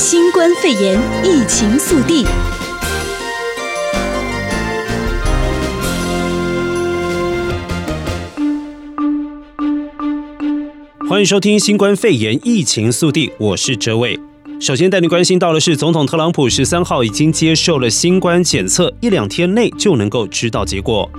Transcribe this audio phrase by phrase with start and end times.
[0.00, 2.24] 新冠肺炎疫情速递。
[11.06, 14.18] 欢迎收听新冠肺炎疫情速递，我是哲伟。
[14.58, 21.10] 首先带你关心到的是，总统特朗普十三号已经接受了新冠检测，一两天内就能够知道结果。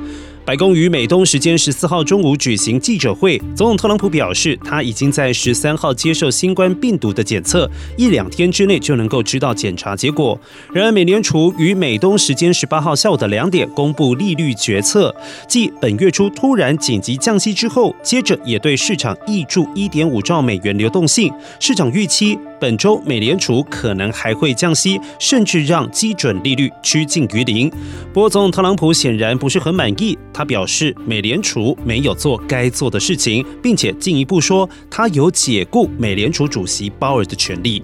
[0.44, 10.38] 白宫于美东时间十四号中午举行记者会，总统特朗普表示，他已经在十三号接受新冠病毒的检测，一两天之内就能够知道检查结果。
[10.74, 15.16] 然而，美联储于美东时间十八号下午的两点公布利率决策，
[15.48, 22.38] 继本月初突然紧急降息之后，接着也对市场挹注一点五兆美元流动性，市场预期。
[22.62, 27.68] 本周美联储可能还会降息，甚至让基准利率趋近于零。
[28.14, 37.82] 不过，总统特朗普显然不是很满意，他表示美联储没有做该做的事情，并且进一步说他有解雇美联储主席鲍尔的权利。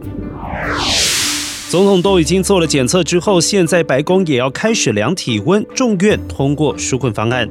[1.69, 7.49] 总统都已经做了检测之后，现在白宫也要开始量体温，众院通过纾困方案。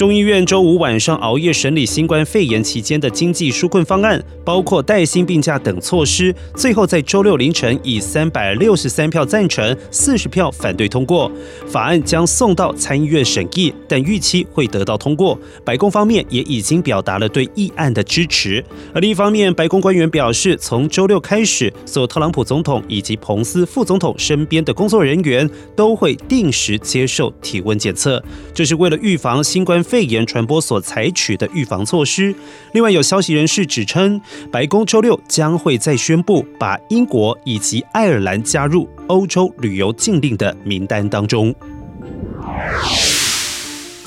[0.00, 11.30] 众议院周五晚上熬夜审理新冠肺炎期间的经济纾困方案，包括带薪病假等措施，最后在周六凌晨以三百六十三票赞成、四十票反对通过。
[11.66, 15.38] 法案将送到参议院审议，但预期会得到通过。
[15.66, 18.64] 白宫方面也已经表达了对议案的支持。
[18.94, 32.32] 而另一方面，白宫官员表示，从周六开始，所有特朗普总统以及彭斯副总统身边的工作人员都会定时接受体温检测，这是为了预防新冠肺炎传播所采取的预防措施。
[32.70, 34.20] 另外，有消息人士指称，
[34.52, 41.52] 白宫周六将会再宣布把英国以及爱尔兰加入欧洲旅游禁令的名单当中。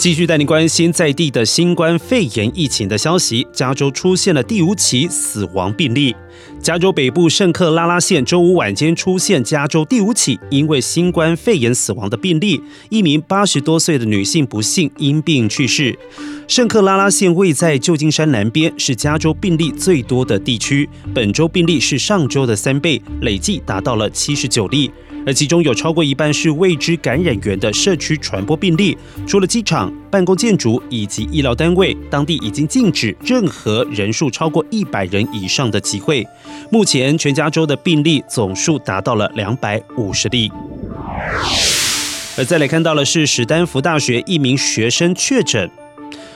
[0.03, 6.13] 继续带你关心在地的新冠肺炎疫情的消息，加州出现了第五起死亡病例。
[6.61, 15.97] 加州北部圣克拉拉县周五晚间出现加州第五起因为新冠肺炎死亡的病例，一名八十多岁的女性不幸因病去世。
[16.49, 20.89] 圣克拉拉县位在旧金山南边，是加州病例最多的地区。
[21.13, 24.91] 本周病例是上周的三倍，累计达到了七十九例。
[25.25, 36.25] 而其中有超过一半是未知感染源的社区传播病例，除了机场、办公建筑以及医疗单位，当地已经禁止任何人数超过一百人以上的集会。
[36.71, 40.51] 目前全加州的病例总数达到了两百五十例。
[42.35, 45.69] 而再来看到的是史丹福大学一名学生确诊。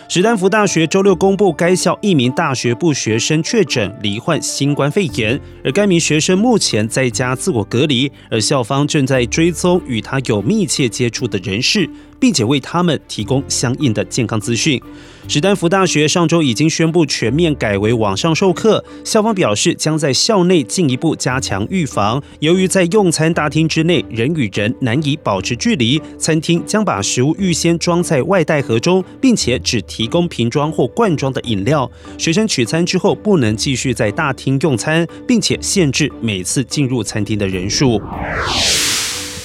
[0.09, 11.89] 史丹福大学周六公布，该校一名大学部学生确诊罹患新冠肺炎，而该名学生目前在家自我隔离，而校方正在追踪与他有密切接触的人士。
[12.19, 14.81] 并且为他们提供相应的健康资讯。
[15.29, 22.23] 史丹福大学上周已经宣布全面改为网上授课，校方表示将在校内进一步加强预防。
[22.39, 31.91] 由于在用餐大厅之内人与人难以保持距离，餐厅将把食物预先装在外带盒中，并且只提供瓶装或罐装的饮料。
[32.17, 38.01] 学生取餐之后不能继续在大厅用餐，并且限制每次进入餐厅的人数。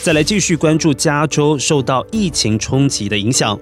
[0.03, 3.57] 再来继续关注加州受到疫情冲击的影响。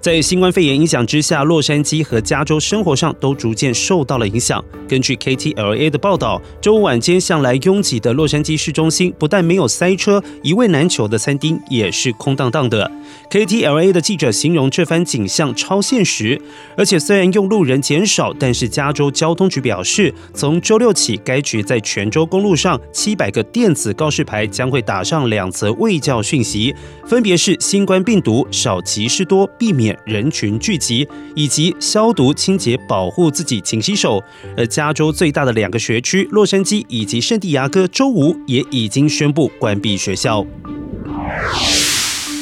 [0.00, 4.64] 在新冠肺炎影响之下，洛杉矶和加州生活上都逐渐受到了影响。
[4.88, 12.90] 根据 KTLA 的报道，周五晚间向来拥挤的洛杉矶市中心不但没有塞车，一位难求的餐厅也是空荡荡的。
[13.30, 16.40] KTLA 的记者形容这番景象超现实。
[16.76, 26.74] 而且虽然用路人减少，但是加州交通局表示，从周六起，该局在全州公路上七百个电子告示牌将会打上两则卫教讯息，
[27.06, 34.22] 分别是新冠病毒少集市多，避免人群聚集，以及消毒清洁保护自己，勤洗手。
[34.56, 40.46] 而加州最大的两个学区洛杉矶以及圣地亚哥周五也已经宣布关闭学校。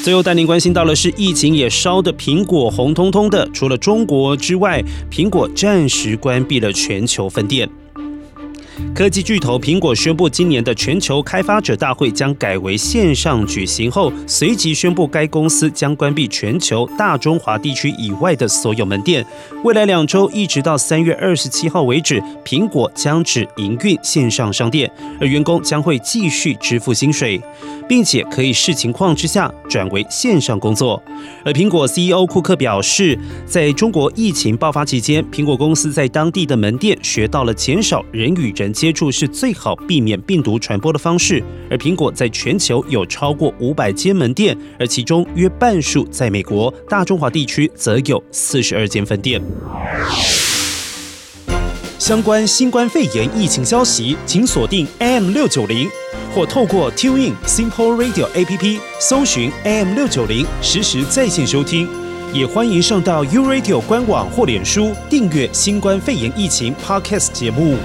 [0.04, 3.49] 最后带您关心到的是，疫情也烧得苹果红彤彤的。
[3.53, 7.69] 除了中国之外，苹果暂时关闭了全球分店。
[8.94, 19.24] 科技巨头苹果宣布，今年的全球开发者大会将改为线上举行后，随即宣布该公司将关闭全球大中华地区以外的所有门店。
[19.64, 24.90] 未来两周，一直到三月二十七号为止，苹果将只营运线上商店，
[25.20, 27.40] 而员工将会继续支付薪水，
[27.88, 31.02] 并且可以视情况之下转为线上工作。
[31.44, 49.42] 而苹果 CEO 库克表示，在中国疫情爆发期间，苹果公司在当地的门店学到了减少人与人接触是最好避免病毒传播的方式，而苹果在全球有超过五百间门店，而其中约半数在美国，大中华地区则有四十二间分店。
[51.98, 55.88] 相关新冠肺炎疫情消息，请锁定 AM 六九零。
[56.34, 61.86] 或透过 TuneIn Simple Radio APP 搜寻 AM 六九零，实时在线收听。
[62.32, 67.76] 也欢迎上到 U Radio 官网或脸书订阅新冠肺炎疫情 Podcast 节目。